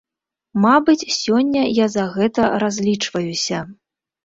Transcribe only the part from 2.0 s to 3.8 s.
гэта разлічваюся.